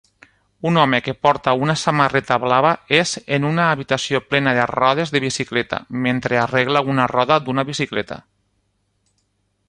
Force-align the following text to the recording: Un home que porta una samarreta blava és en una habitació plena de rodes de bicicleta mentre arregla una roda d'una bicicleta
Un 0.67 0.77
home 0.83 0.99
que 1.07 1.13
porta 1.25 1.51
una 1.65 1.73
samarreta 1.81 2.37
blava 2.45 2.71
és 2.99 3.11
en 3.37 3.45
una 3.49 3.67
habitació 3.73 4.21
plena 4.31 4.53
de 4.59 4.65
rodes 4.71 5.13
de 5.17 5.21
bicicleta 5.25 5.81
mentre 6.07 6.39
arregla 6.45 6.83
una 6.95 7.05
roda 7.13 7.37
d'una 7.49 7.67
bicicleta 7.69 8.19